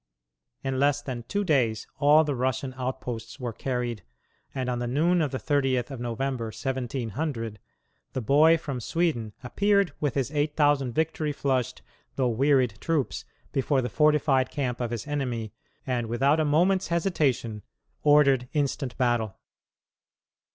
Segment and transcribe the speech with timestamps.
[0.63, 4.01] In less than two days all the Russian outposts were carried,
[4.51, 7.59] and on the noon of the thirtieth of November, 1700,
[8.13, 11.83] the boy from Sweden appeared with his eight thousand victory flushed
[12.15, 15.53] though wearied troops before the fortified camp of his enemy,
[15.85, 17.61] and, without a moment's hesitation,
[18.01, 19.37] ordered instant battle.